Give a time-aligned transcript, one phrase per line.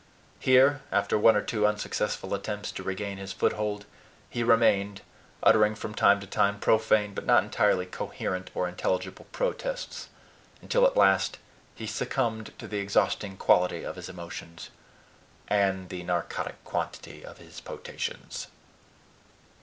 [0.39, 3.85] Here, after one or two unsuccessful attempts to regain his foothold,
[4.31, 5.01] he remained,
[5.43, 10.09] uttering from time to time profane but not entirely coherent or intelligible protests,
[10.59, 11.37] until at last
[11.75, 14.71] he succumbed to the exhausting quality of his emotions,
[15.47, 18.47] and the narcotic quantity of his potations.